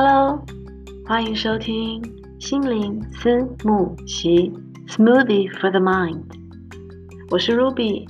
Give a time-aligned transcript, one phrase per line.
[0.00, 0.40] Hello，
[1.06, 2.00] 欢迎收听
[2.38, 4.52] 心灵思慕习
[4.86, 6.22] Smoothie for the Mind。
[7.32, 8.06] 我是 Ruby，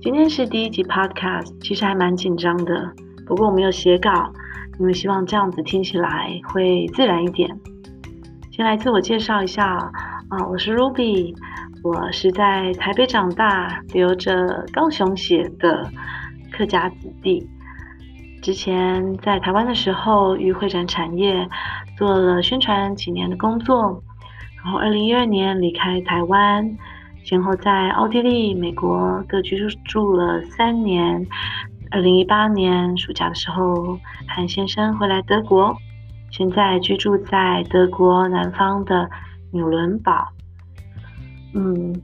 [0.00, 2.92] 今天是第一集 Podcast，其实还蛮紧张的。
[3.26, 4.32] 不过我没有写稿，
[4.78, 7.50] 因为希望这样子听起来会自然一点。
[8.52, 9.66] 先来自我介绍一下
[10.28, 11.34] 啊，我是 Ruby，
[11.82, 15.90] 我是在台北长大，留着高雄血的
[16.52, 17.50] 客家子弟。
[18.48, 21.46] 之前在台湾的时候，与会展产业
[21.98, 24.02] 做了宣传几年的工作，
[24.56, 26.78] 然后二零一二年离开台湾，
[27.22, 31.26] 先后在奥地利、美国各居住住了三年。
[31.90, 35.76] 二零一八年暑假的时候，韩先生回来德国，
[36.30, 39.10] 现在居住在德国南方的
[39.52, 40.26] 纽伦堡。
[41.52, 42.00] 嗯，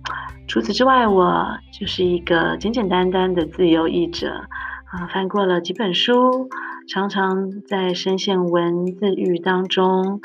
[0.46, 4.44] 除此之外，我就是一个简简单单的自由译者。
[4.94, 6.48] 啊，翻过了几本书，
[6.86, 10.20] 常常在深陷文字狱当中，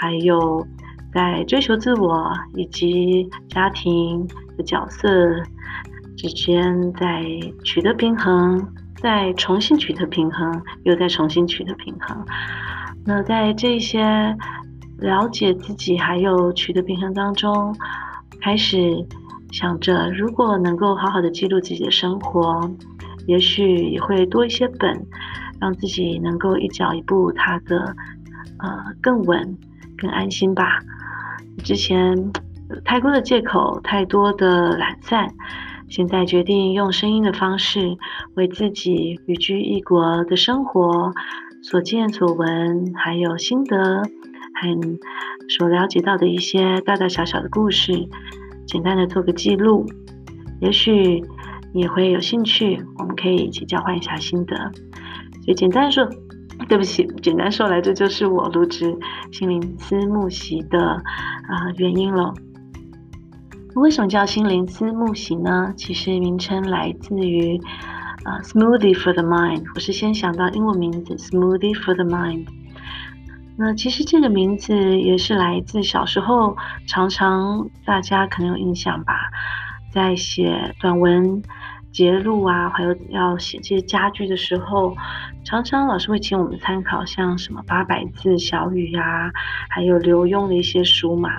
[0.00, 0.64] 还有
[1.12, 5.08] 在追求自我以及家庭的角色
[6.16, 7.24] 之间，在
[7.64, 8.68] 取得平衡，
[9.02, 12.24] 再重新取得平衡，又再重新取得平衡。
[13.04, 14.36] 那在这些
[14.98, 17.74] 了解自己还有取得平衡当中，
[18.40, 18.94] 开始
[19.50, 22.70] 想着，如果能够好好的记录自己的生活。
[23.26, 25.06] 也许也会多一些本，
[25.60, 27.96] 让自己能够一脚一步踏得
[28.58, 29.56] 呃更稳、
[29.96, 30.78] 更安心吧。
[31.64, 32.32] 之前
[32.84, 35.32] 太多的借口，太多的懒散，
[35.88, 37.96] 现在决定用声音的方式，
[38.34, 41.12] 为自己旅居异国的生活
[41.62, 44.02] 所见所闻，还有心得，
[44.54, 44.68] 还
[45.48, 47.92] 所了解到的一些大大小小的故事，
[48.66, 49.86] 简单的做个记录。
[50.60, 51.24] 也许。
[51.74, 54.56] 也会有兴趣，我们可以一起交换一下心得。
[54.56, 56.08] 所以简单说，
[56.68, 58.96] 对不起，简单说来，这就是我录制
[59.32, 62.32] 心灵思慕习的啊、原因了。
[63.74, 65.74] 为什么叫心灵思慕习呢？
[65.76, 67.58] 其实名称来自于
[68.22, 69.64] 啊、呃、Smoothie for the Mind。
[69.74, 72.46] 我是先想到英文名字 Smoothie for the Mind。
[73.58, 79.14] 那其实这个名字也是来自小时候，常常大家可能有印象吧，
[79.92, 81.42] 在写短文。
[81.94, 84.96] 结露啊，还有要写这些家具的时候，
[85.44, 89.30] 常常老师会请我们参考像什么八百字小语呀，
[89.70, 91.30] 还有刘墉的一些书嘛。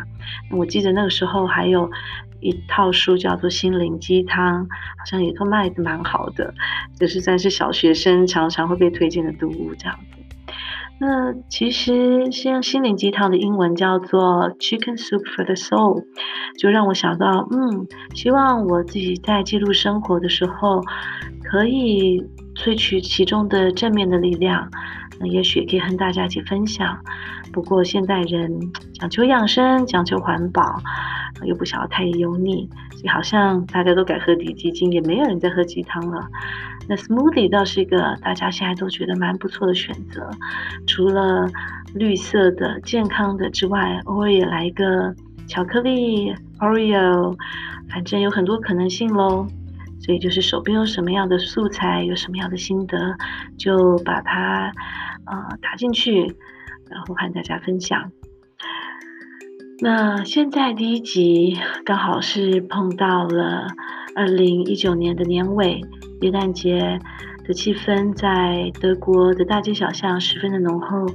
[0.49, 1.91] 我记得那个时候还有
[2.39, 4.63] 一套书叫做《心灵鸡汤》，
[4.97, 6.53] 好像也都卖的蛮好的，
[6.97, 10.24] 就是算是小学生常常会被推荐的读物这样子。
[10.97, 16.03] 那其实像心灵鸡汤的英文叫做 Chicken Soup for the Soul，
[16.57, 20.81] 就让我想到，嗯，希望我自己在记录生活的时候，
[21.43, 22.23] 可以
[22.55, 24.69] 萃取其中的正面的力量，
[25.19, 26.97] 那也许可以和大家一起分享。
[27.51, 30.81] 不过现代人讲求养生，讲求环保，
[31.43, 36.27] 又不想要太油腻，所以好像大家都改喝底鸡精，也没有人在喝鸡汤了。
[36.87, 40.29] 那 smoothie 倒是一个大家现在都觉得蛮不错的选择，
[40.85, 41.47] 除了
[41.93, 45.15] 绿色的健康的之外，偶尔也来一个
[45.47, 47.35] 巧克力 Oreo，
[47.89, 49.47] 反正有很多可能性喽。
[50.05, 53.15] 所以就是手边有什么样的素材，有什么样的心得，
[53.57, 54.71] 就把它
[55.25, 56.35] 呃打进去，
[56.89, 58.11] 然后和大家分享。
[59.79, 63.67] 那现在第一集刚好是碰到了
[64.15, 65.81] 二零一九年的年尾。
[66.21, 66.97] 耶诞节
[67.45, 71.05] 的气氛在德国的大街小巷十分的浓厚。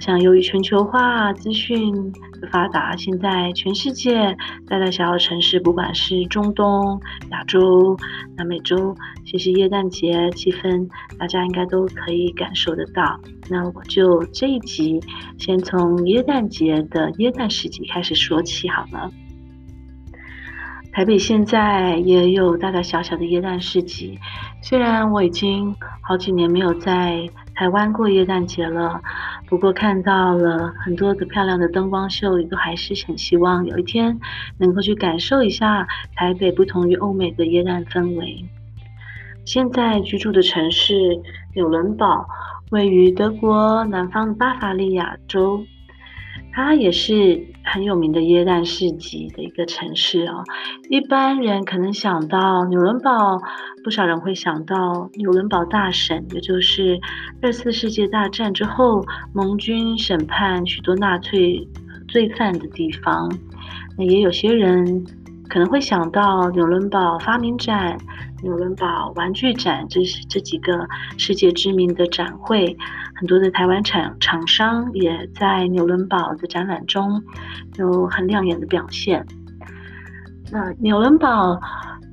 [0.00, 4.36] 像由于全球化资讯的发达，现在全世界
[4.68, 7.00] 大大小小城市，不管是中东、
[7.30, 7.96] 亚洲、
[8.36, 8.94] 南美洲，
[9.26, 10.88] 其实耶诞节气氛
[11.18, 13.18] 大家应该都可以感受得到。
[13.50, 15.00] 那我就这一集
[15.36, 19.10] 先从耶诞节的耶诞市集开始说起好了。
[20.92, 24.18] 台北现在也有大大小小的耶诞市集，
[24.62, 27.28] 虽然我已经好几年没有在
[27.58, 29.02] 台湾过耶诞节了，
[29.48, 34.20] 不过看到了很多的漂亮的灯光秀，都还是很希望有一天
[34.58, 38.44] 能够去感受一下台北不同于欧美的耶诞氛围。
[39.44, 40.94] 现在居住的城市
[41.56, 42.28] 纽伦堡，
[42.70, 45.66] 位于德国南方巴伐利亚州。
[46.60, 50.42] 它也是很有名的耶诞市集的一个城市哦。
[50.90, 53.40] 一般人可能想到纽伦堡，
[53.84, 56.98] 不少人会想到纽伦堡大审，也就是
[57.40, 61.68] 二次世界大战之后盟军审判许多纳粹
[62.08, 63.32] 罪犯的地方。
[63.96, 65.06] 那也有些人
[65.48, 67.98] 可能会想到纽伦堡发明展、
[68.42, 70.86] 纽伦堡玩具展，这是这几个
[71.16, 72.76] 世界知名的展会，
[73.14, 77.22] 很多的台湾厂厂商也在纽伦堡的展览中
[77.76, 79.26] 有很亮眼的表现。
[80.50, 81.60] 那纽伦堡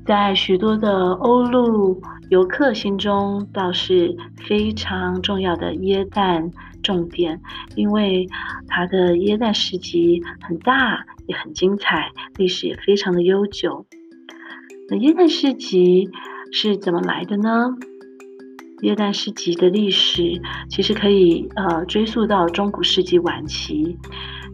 [0.06, 4.16] 在许多的欧陆游客心中倒是
[4.48, 6.52] 非常重要的耶诞
[6.84, 7.40] 重点，
[7.76, 8.28] 因为
[8.68, 13.86] 它的耶诞市集很大，也很精彩，历史也非常的悠久。
[14.90, 16.10] 那耶诞市集
[16.52, 17.76] 是怎么来的呢？
[18.82, 23.98] 耶诞市集的历史其实可以呃追溯到中古世纪晚期，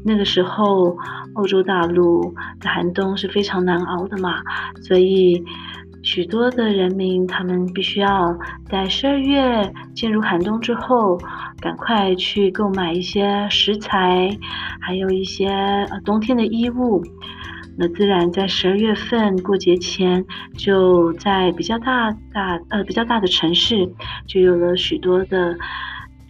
[0.06, 0.98] 那个时候
[1.34, 4.42] 欧洲大陆的寒冬是非常难熬的嘛，
[4.84, 5.44] 所以。
[6.03, 8.38] 许多的人民，他们必须要
[8.68, 11.19] 在十二月进入寒冬之后，
[11.59, 14.36] 赶快去购买一些食材，
[14.80, 17.03] 还有一些呃冬天的衣物。
[17.77, 20.25] 那自然在十二月份过节前，
[20.57, 23.88] 就在比较大大呃比较大的城市，
[24.27, 25.56] 就有了许多的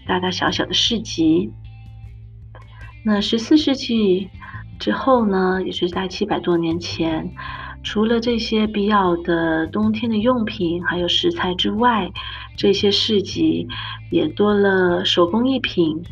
[0.05, 1.51] 大大小小的市集。
[3.03, 4.29] 那十四世纪
[4.79, 7.31] 之后呢，也是在七百多年前。
[7.83, 12.11] 除了这些必要的冬天的用品，还有食材之外，
[12.55, 13.67] 这些市集
[14.11, 16.03] 也多了手工艺品，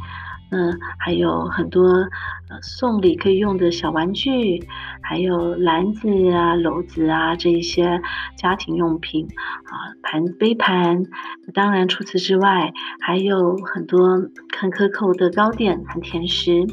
[0.52, 1.88] 嗯、还有很多
[2.50, 4.68] 呃送礼可以用的小玩具，
[5.02, 8.02] 还有篮子啊、篓子啊这一些
[8.36, 9.28] 家庭用品
[9.70, 11.04] 啊，盘杯盘。
[11.54, 14.20] 当然，除此之外，还有很多
[14.58, 16.66] 很可口的糕点和甜食。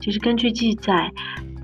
[0.00, 1.12] 就是根据记载。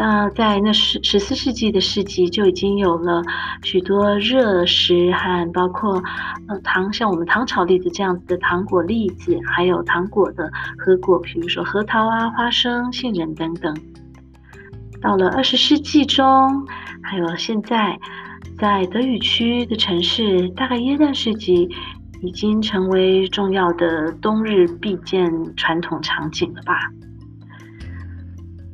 [0.01, 3.21] 那在那十十四世纪的市集就已经有了
[3.65, 6.01] 许多热食和包括
[6.47, 10.49] 呃糖，像我们糖炒栗子这样子的糖果栗子，还有糖果的
[10.79, 13.77] 核果，比如说核桃啊、花生、杏仁等等。
[15.03, 16.65] 到了二十世纪中，
[17.03, 17.99] 还有现在
[18.59, 21.69] 在德语区的城市，大概耶诞市集
[22.23, 26.91] 已经成为重要的冬日必见传统场景了吧。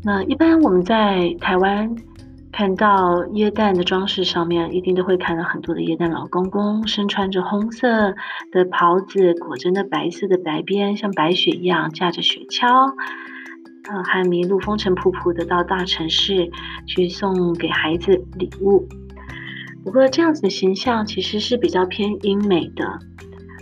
[0.03, 1.97] 那一般我们在台湾
[2.53, 8.15] 看到耶诞的装饰上面，一定都会看到很多的耶诞老公公，身穿着红色
[8.53, 12.93] 的袍子，裹着那白色的白边，像白雪一样，驾着雪橇，
[13.91, 16.51] 呃，还迷路风尘仆仆的到大城市
[16.87, 18.87] 去送给孩子礼物。
[19.85, 22.99] 不过这样子的形象其实是比较偏英美的。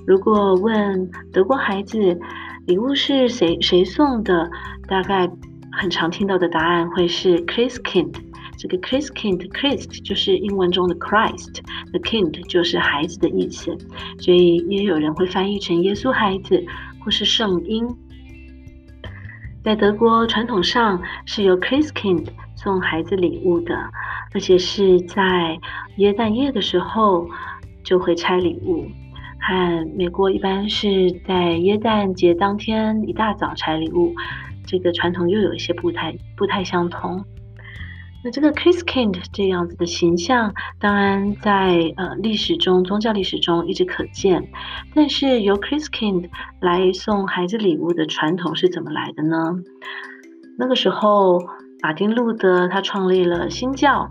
[0.07, 2.19] 如果问德国孩子
[2.67, 4.51] 礼物是谁谁送的，
[4.89, 5.31] 大概。
[5.75, 8.13] 很常听到的答案会是 Chris Kind
[8.59, 13.75] 这个 Chris Kind Christ 就是英文中的 Christ，the Kind 就是孩子的意思，
[14.19, 16.63] 所以也有人会翻译成耶稣孩子
[17.01, 17.89] 或是圣婴。
[19.65, 22.27] 在德国传统上是由 Christkind
[22.57, 23.77] 送孩子礼物的，
[24.35, 25.59] 而且是在
[25.99, 27.29] 耶诞夜的时候
[27.85, 28.87] 就会拆礼物，
[29.41, 34.13] 和美国一般是在耶诞节当天一大早拆礼物。
[34.67, 37.25] 这个传统又有一些不太不太相同。
[38.25, 44.49] 那这个 Chris Kind 这样子的形象，当然在呃历史中宗教历史中一直可见。
[44.95, 46.31] 但是由 Chris Kind
[46.61, 49.57] 来送孩子礼物的传统是怎么来的呢？
[50.57, 51.41] 那个时候，
[51.83, 54.09] 马丁路德他创立了新教，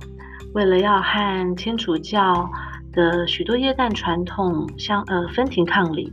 [0.53, 2.49] 为了要和天主教
[2.91, 6.11] 的许多耶诞传统相呃分庭抗礼，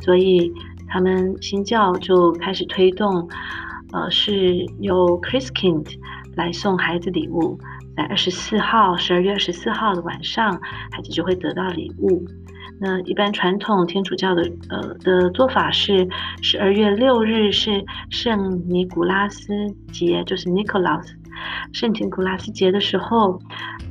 [0.00, 0.52] 所以
[0.86, 3.26] 他们新教就开始推动。
[3.90, 5.98] 呃，是由 Chris Kind
[6.38, 7.58] 来送孩子礼物，
[7.96, 10.52] 在二十四号，十二月二十四号的晚上，
[10.92, 12.24] 孩子就会得到礼物。
[12.80, 16.08] 那一般传统天主教的呃的做法是，
[16.40, 19.52] 十二月六日是圣尼古拉斯
[19.92, 21.08] 节，就是 Nicholas
[21.72, 23.40] 圣尼古拉斯节的时候，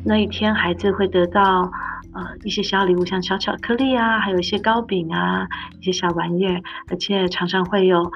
[0.06, 1.70] 那一天孩子会得到。
[2.14, 5.46] 呃，一些小礼物，像小巧克力啊，还有一些糕饼啊，
[5.80, 8.12] 一些小玩意儿，而且常常会有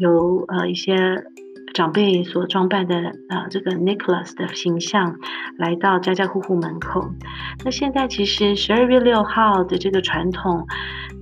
[0.00, 0.96] 有呃一些
[1.74, 2.94] 长辈所装扮的
[3.28, 5.16] 呃这个 Nicholas 的形象
[5.58, 7.10] 来到家家户户门口。
[7.64, 10.66] 那现在其实十二月六号的这个传统，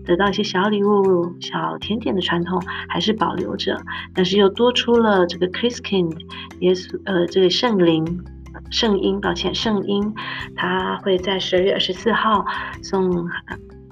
[0.04, 3.80] 得到一些小礼物、小甜点的传统还是保留着，
[4.14, 6.16] 但是又多出了这个 Christkind
[6.60, 8.22] 耶稣呃这个圣灵。
[8.70, 10.14] 圣婴，抱歉，圣婴，
[10.54, 12.44] 他会在十二月二十四号
[12.82, 13.26] 送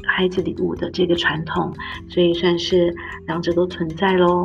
[0.07, 1.75] 孩子礼物的这个传统，
[2.09, 2.95] 所以算是
[3.27, 4.45] 两者都存在喽。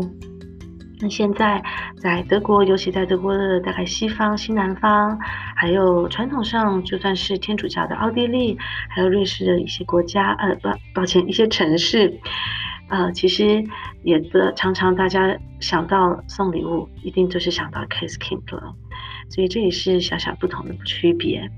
[1.10, 1.64] 现在
[1.98, 5.18] 在德国，尤其在德国的大概西方、西南方，
[5.56, 8.58] 还有传统上就算是天主教的奥地利，
[8.90, 12.20] 还有瑞士的一些国家，呃，不，抱歉，一些城市，
[12.90, 13.64] 呃，其实
[14.04, 18.74] 也的常常大家想到送礼物，一定就是想到 Christkind 了。
[19.30, 21.50] 所以这也是小小不同的区别。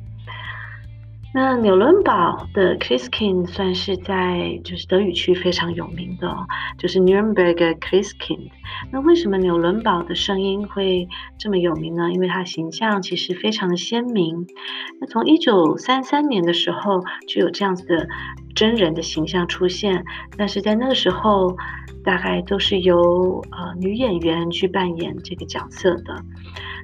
[1.33, 6.35] 那纽伦堡的 Kriskin 算是在就是德语区非常有名的，
[6.79, 8.49] 就是 Nuremberg Kriskin。
[8.91, 11.07] 那为什么纽伦堡的声音会
[11.37, 12.11] 这么有名呢？
[12.11, 14.47] 因为它形象其实非常的鲜明。
[14.99, 18.07] 那从一九三三年的时候就有这样子的
[18.55, 20.05] 真人的形象出现，
[20.37, 21.55] 但是在那个时候
[22.03, 26.23] 大概都是由呃女演员去扮演这个角色的。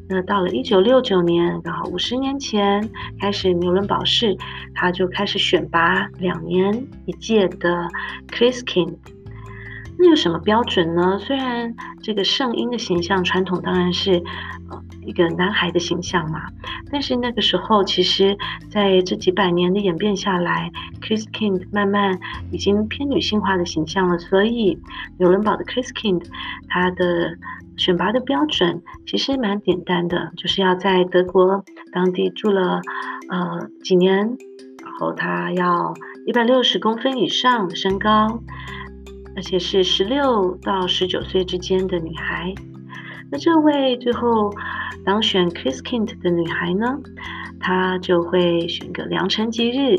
[0.09, 2.89] 那到了一九六九年，刚好五十年前
[3.21, 4.32] 开始，纽伦堡市
[4.73, 7.69] 他就开始选拔两年一届的
[8.27, 8.95] Chris King。
[10.03, 11.17] 那有什么标准呢？
[11.17, 14.21] 虽然这个圣婴的形象传统当然是
[14.69, 16.41] 呃一个男孩的形象嘛，
[16.91, 18.37] 但是那个时候其实
[18.69, 20.69] 在这几百年的演变下来
[21.01, 22.19] ，Christkind 慢慢
[22.51, 24.77] 已经偏女性化的形象了，所以
[25.17, 26.25] 纽伦堡的 Christkind
[26.67, 27.37] 他的。
[27.75, 32.79] 选拔的标准其实蛮简单的，就是要在德国当地住了
[33.29, 35.91] 呃几年，然后他要
[36.27, 38.41] 一百六十公分以上的身高，
[39.35, 42.53] 而且是十六到十九岁之间的女孩。
[43.31, 44.53] 那这位最后
[45.03, 46.99] 当选 chriskind 的女孩呢，
[47.59, 49.97] 她就会选个良辰吉日，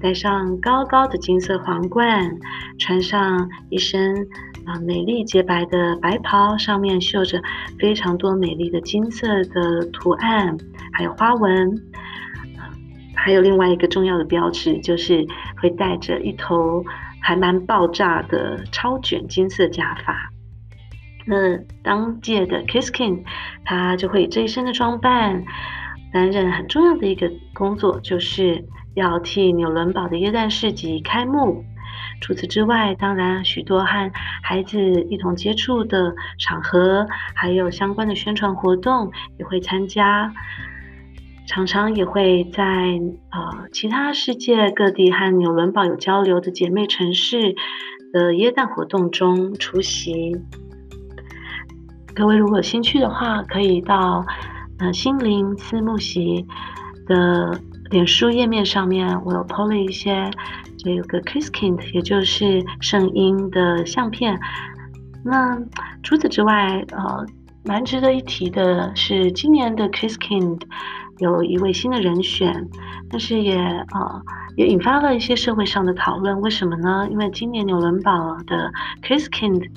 [0.00, 2.36] 戴上高高的金色皇冠，
[2.78, 4.26] 穿上一身。
[4.66, 7.38] 啊，美丽洁白的白袍上面绣着
[7.78, 10.56] 非常多美丽的金色的图案，
[10.90, 11.70] 还有花纹。
[13.14, 15.26] 还有另外一个重要的标志，就是
[15.60, 16.82] 会戴着一头
[17.24, 20.30] 还蛮爆炸的超卷金色假发。
[21.24, 23.24] 那当届的 Christkind，
[23.64, 25.42] 他就会以这一身的装扮，
[26.12, 28.62] 担任很重要的一个工作，就是
[28.94, 31.64] 要替纽伦堡的耶诞市集开幕。
[32.20, 34.12] 除此之外，当然许多和
[34.42, 40.30] 孩子一同接触的场合，还有相关的宣传活动也会参加，
[41.46, 42.64] 常常也会在
[43.30, 47.54] 呃其他世界各地和纽伦堡有交流的姐妹城市
[48.12, 50.36] 的耶诞活动中出席。
[52.14, 54.24] 各位如果有兴趣的话，可以到
[54.78, 56.46] 呃心灵思慕席
[57.06, 57.60] 的
[57.90, 60.30] 脸书页面上面，我有 po 了一些。
[60.84, 64.38] 有个 Christkind，也就是圣婴的相片。
[65.24, 65.58] 那
[66.02, 67.24] 除此之外，呃，
[67.64, 70.60] 蛮值得一提的是，今年的 Christkind
[71.18, 72.68] 有一位新的人选，
[73.10, 74.22] 但是也呃
[74.56, 76.40] 也引发了一些社会上的讨论。
[76.40, 77.08] 为什么呢？
[77.10, 79.70] 因为今年纽伦堡的 Chris Kind，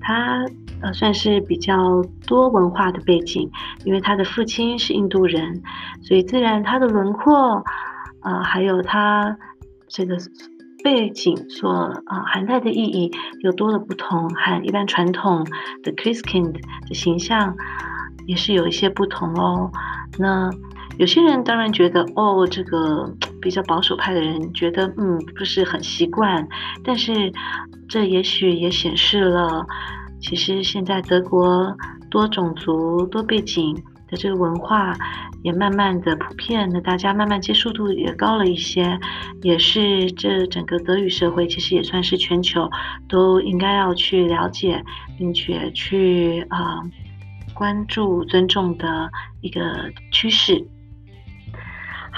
[0.00, 0.44] 他
[0.80, 3.50] 呃算是比较多文化的背景，
[3.84, 5.62] 因为他的父亲是印度人，
[6.02, 7.64] 所以自然他的轮廓，
[8.22, 9.36] 呃，还有他。
[9.90, 10.18] 这个
[10.84, 15.46] 背景所啊含带的意义又多了不同，和一般传统
[15.82, 16.52] 的 Chris Kind
[16.86, 17.56] 的形象
[18.26, 19.72] 也是有一些不同哦。
[20.18, 20.50] 那
[20.98, 26.46] 有些人当然觉得哦，这个比较保守派的人觉得嗯不是很习惯，
[26.84, 27.32] 但是
[27.88, 29.64] 这也许也显示了，
[30.20, 31.74] 其实现在德国
[32.10, 33.74] 多种族多背景
[34.08, 34.94] 的这个文化。
[35.44, 38.98] 也慢慢的普遍，那大家慢慢接受度也高了一些，
[39.40, 42.68] 也是这整个德语社会其实也算是全球
[43.08, 44.84] 都应该要去了解，
[45.16, 46.90] 并且去啊、呃、
[47.54, 49.08] 关注、尊重的
[49.40, 49.60] 一个
[50.10, 50.66] 趋势。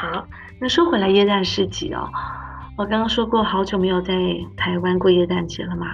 [0.01, 0.27] 好，
[0.59, 2.09] 那说回来耶诞市集哦，
[2.79, 4.15] 我刚刚说过好久没有在
[4.57, 5.87] 台湾过耶诞节了嘛，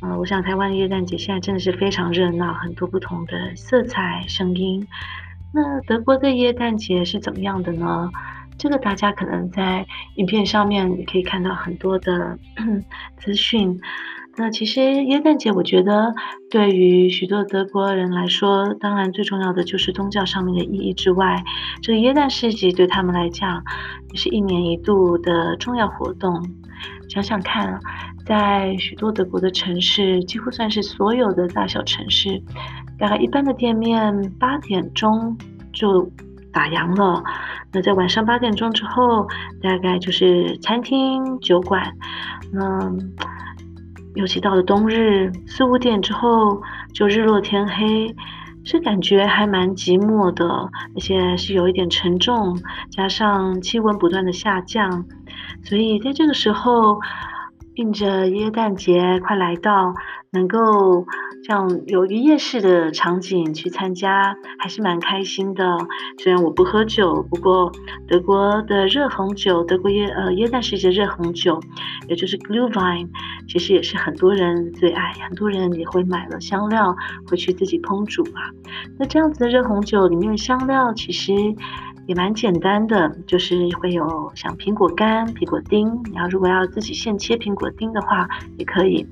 [0.00, 4.86] 呃，我想台湾的耶诞节现在真的是非常热闹，很多不同的色彩、声音。
[5.52, 8.08] 那德国的耶诞节是怎么样的呢？
[8.56, 9.84] 这个大家可能在
[10.14, 12.38] 影片上面也可以看到很多的
[13.18, 13.80] 资讯。
[14.36, 16.14] 那其实耶诞节，我觉得
[16.50, 21.44] 对于许多德国人来说，当然最重要的就是宗教上面的意义之外，
[21.82, 23.62] 这个耶诞市集对他们来讲
[24.10, 26.42] 也是一年一度的重要活动。
[27.08, 27.78] 想想看，
[28.24, 32.42] 在许多德国的城市，几乎算是所有的大小城市。
[32.98, 35.36] 大概一般的店面八点钟
[35.72, 36.10] 就
[36.52, 37.22] 打烊了，
[37.72, 39.26] 那在晚上八点钟之后，
[39.62, 41.92] 大概就是餐厅、酒馆。
[42.54, 43.12] 嗯，
[44.14, 48.14] 尤其到了冬日四五点之后就日落天黑，
[48.64, 52.58] 是感觉还蛮寂寞的，而且是有一点沉重，
[52.90, 55.04] 加上气温不断的下降，
[55.64, 57.00] 所以在这个时候，
[57.74, 59.94] 应着耶诞节快来到，
[60.30, 61.06] 能够。
[61.44, 65.76] 像有一个夜市的场景去参加，还是蛮开心的。
[66.18, 67.72] 虽然我不喝酒，不过
[68.06, 71.60] 德国的热红酒，德国耶呃耶诞时节热红酒，
[72.08, 73.08] 也就是 Glühwein，
[73.48, 76.94] 其实也是很多人最爱，很多人也会买了香料
[77.26, 78.50] 回去自己烹煮啊。
[78.98, 81.32] 那这样子的热红酒里面的香料，其实
[82.06, 85.86] 也蛮简单的，就是会有像苹果干、苹果丁。
[86.12, 88.28] 然后如果要自己现切苹果丁的话，
[88.58, 89.06] 也可以。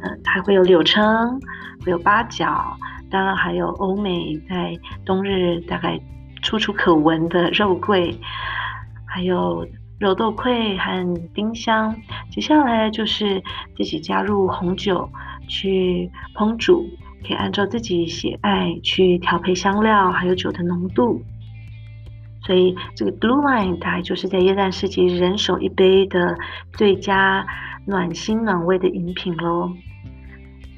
[0.00, 1.38] 嗯、呃，还会有柳橙，
[1.84, 2.76] 会有八角，
[3.10, 6.00] 当然还有欧美在冬日大概
[6.42, 8.18] 处处可闻的肉桂，
[9.06, 9.66] 还有
[9.98, 11.94] 肉豆蔻和丁香。
[12.30, 13.42] 接下来就是
[13.76, 15.08] 自己加入红酒
[15.46, 16.84] 去烹煮，
[17.22, 21.22] 可以按照自己喜爱去调配香料，还有酒的浓度。
[22.44, 26.36] 所以这个 Blue Wine 大概就是在耶诞市集人手一杯的
[26.74, 27.46] 最佳
[27.86, 29.70] 暖心暖胃的饮品喽。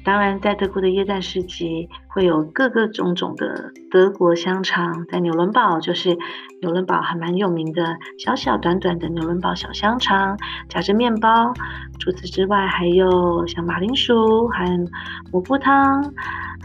[0.03, 6.15] 当然，在德国的耶诞市集会有各个种种的德国香肠，在纽伦堡就是
[6.61, 10.37] 纽伦堡还蛮有名的小小短短的纽伦堡小香肠，
[10.69, 11.51] 夹着面包。
[11.97, 14.87] 除此之外，还有像马铃薯和
[15.31, 16.13] 蘑菇汤。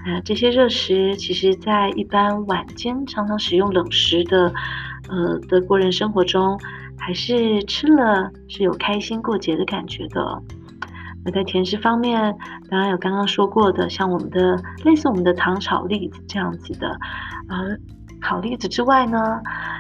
[0.04, 4.52] 呃，这些热食其实在一般晚间常常使用冷食的。
[5.11, 6.59] 呃，德国人生活中
[6.97, 10.43] 还是吃了是有开心过节的感觉的。
[11.25, 12.35] 那在甜食方面，
[12.71, 16.88] 当然有刚刚说过的，像我们的类似我们的糖炒栗子这样子的。
[17.49, 17.76] 呃，
[18.23, 19.19] 烤栗子之外呢，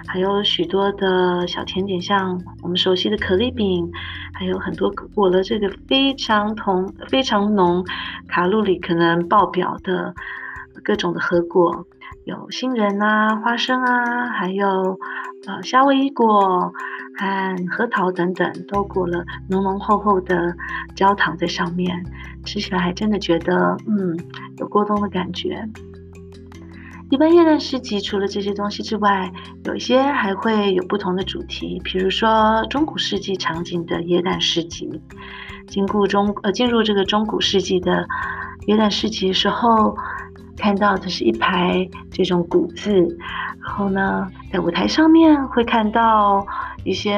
[0.06, 3.90] 还有许多的小甜点，像我们熟悉的可丽饼，
[4.34, 7.84] 还有很多裹了这个非常同非常浓
[8.28, 10.12] 卡路里可能爆表的
[10.84, 11.86] 各种的核果。
[12.24, 14.98] 有杏仁啊、花生啊，还有
[15.46, 16.72] 呃夏威夷果
[17.18, 20.54] 和核桃等等，都裹了浓浓厚厚的
[20.94, 22.04] 焦糖在上面，
[22.44, 24.18] 吃起来还真的觉得嗯
[24.58, 25.66] 有过冬的感觉。
[27.08, 29.32] 一般耶诞市集除了这些东西之外，
[29.64, 35.00] 有一些还会有不同的主题，比如说中古世纪场景的耶诞市集。
[35.66, 38.06] 经过中呃进入这个中古世纪的
[38.66, 39.96] 耶诞市集的时候。
[40.60, 42.92] 看到的是一排这种古字，
[43.64, 46.46] 然后呢，在舞台上面会看到
[46.84, 47.14] 一些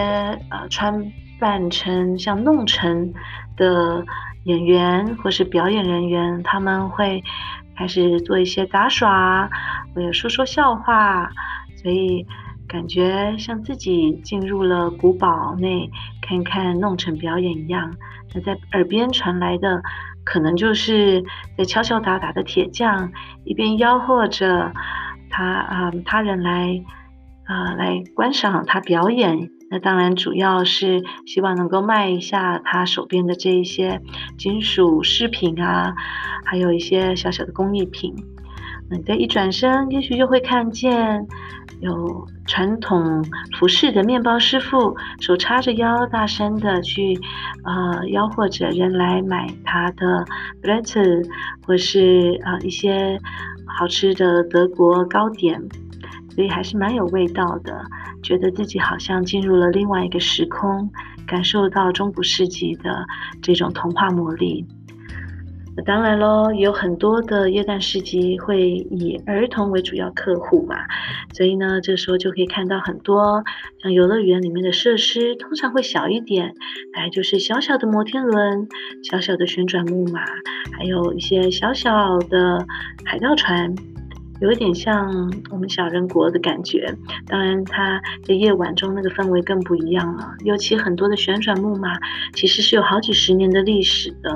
[0.49, 3.13] 呃穿扮成像弄臣
[3.57, 4.05] 的
[4.45, 7.21] 演员或是表演人员，他们会
[7.77, 9.51] 开始做一些杂耍，
[9.93, 11.29] 或者说说笑话，
[11.75, 12.25] 所以
[12.69, 15.91] 感觉像自己进入了古堡内
[16.21, 17.93] 看看弄臣表演一样。
[18.33, 19.83] 那在耳边传来的。
[20.25, 21.25] 可能就是
[21.57, 23.13] 在敲敲打打的铁匠，
[23.45, 24.73] 一边吆喝着
[25.31, 26.83] 他啊、他人来
[27.45, 29.51] 啊、来观赏他表演。
[29.71, 34.03] 那当然主要是希望能够卖一下他手边的这一些
[34.37, 35.95] 金属饰品啊，
[36.45, 38.15] 还有一些小小的工艺品。
[38.93, 41.27] 你，再一转身，也许就会看见。
[41.81, 43.25] 有传统
[43.59, 47.19] 服饰的面包师傅，手叉着腰，大声的去
[47.65, 50.25] 呃吆喝着人来买他的
[50.63, 51.27] Brezel
[51.67, 53.19] 或是啊、呃、一些
[53.67, 55.61] 好吃的德国糕点，
[56.37, 57.85] 所以还是蛮有味道的，
[58.23, 60.89] 觉得自己好像进入了另外一个时空，
[61.27, 63.05] 感受到中古世纪的
[63.41, 64.65] 这种童话魔力。
[65.77, 70.77] 那当然喽，也有很多的耶诞市集会以儿童为主要客户嘛，
[71.33, 73.43] 所以呢，这时候就可以看到很多
[73.83, 76.55] 像游乐园里面的设施，通常会小一点，
[76.95, 78.69] 哎，就是小小的摩天轮、
[79.03, 80.21] 小小的旋转木马，
[80.77, 82.67] 还有一些小小的
[83.05, 83.75] 海盗船。
[84.43, 86.93] 有一点像我们小人国的感觉，
[87.29, 90.35] 当然它在夜晚中那个氛围更不一样了。
[90.45, 91.97] 尤其很多的旋转木马
[92.35, 94.33] 其实是有好几十年的历史的，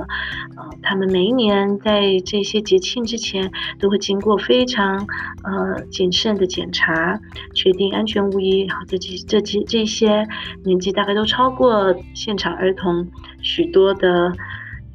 [0.57, 5.05] 呃，他们每一年在这些节庆之前都会经过非常
[5.43, 7.19] 呃谨慎的检查，
[7.53, 8.61] 确定安全无疑。
[8.61, 10.25] 然后这几这几这些
[10.63, 13.05] 年纪大概都超过现场儿童
[13.43, 14.33] 许多的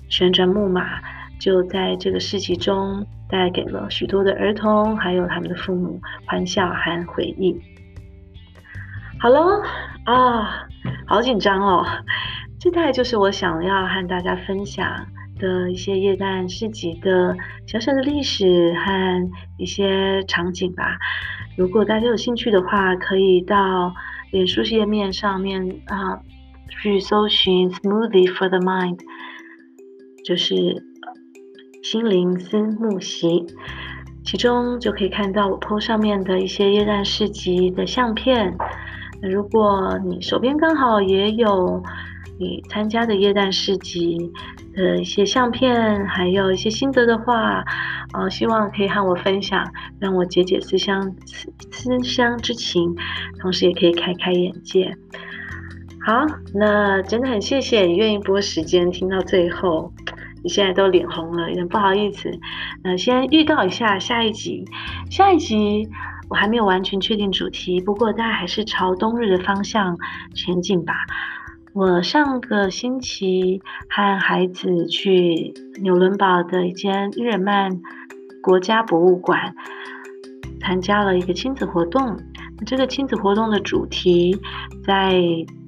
[0.07, 1.01] 旋转木马，
[1.37, 3.05] 就在这个市集中。
[3.31, 7.59] 带给了许多的儿童，还有他们的父母欢笑和回忆。
[9.19, 9.63] 好了
[10.05, 10.67] 啊，
[11.07, 11.85] 好紧张哦！
[12.59, 15.07] 这大概就是我想要和大家分享
[15.39, 20.97] 的一些耶诞市集的小小的历史和一些场景吧。
[21.55, 23.93] 如果大家有兴趣的话，可以到
[24.31, 26.19] 脸书页面上面啊
[26.69, 28.99] 去搜寻 “Smoothie for the Mind”，
[30.25, 30.90] 就是。
[31.83, 33.45] 心灵思慕席，
[34.23, 38.55] 其中就可以看到我 po 上面的一些耶诞市集的相片。
[39.21, 41.81] 如果你手边刚好也有
[42.39, 44.31] 你参加的耶诞市集
[44.73, 47.63] 的一些相片，还有一些心得的话，
[48.13, 49.65] 呃，希望可以和我分享，
[49.99, 52.95] 让我解解思乡思思乡之情，
[53.39, 54.95] 同时也可以开开眼界。
[56.05, 59.91] 好，那真的很谢谢你愿意拨时间听到最后。
[60.43, 62.31] 你现在都脸红了，有点不好意思。
[62.83, 64.65] 那先预告一下下一集，
[65.09, 65.87] 下一集
[66.29, 69.97] 我还没有完全确定主题，不过大家还是朝冬日的方向
[70.33, 70.93] 前进吧。
[71.73, 77.79] 我上个星期和孩子去纽伦堡的一间日耳曼
[78.41, 79.55] 国家博物馆，
[80.59, 82.17] 参加了一个亲子活动。
[82.65, 84.37] 这个亲子活动的主题
[84.85, 85.19] 在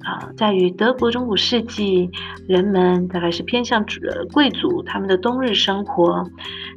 [0.02, 2.10] 啊，在于德国中古世纪
[2.46, 6.24] 人们大概是偏向呃贵族他们的冬日生活，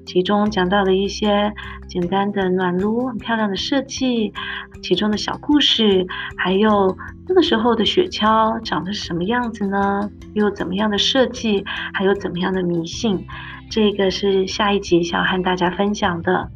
[0.05, 1.53] 其中讲到了一些
[1.87, 4.33] 简单的暖炉，很漂亮的设计，
[4.81, 10.09] 其中的小故事，还有那个时候的雪橇长得是什么样子呢？
[10.33, 11.63] 又怎么样的设计？
[11.93, 13.25] 还有怎么样的迷信？
[13.69, 16.49] 这个是下一集想要和大家分享的。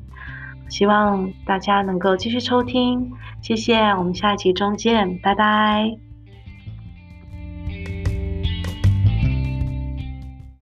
[0.71, 6.10] 希望大家能够继续收听，谢谢，我们下一集中见，拜拜。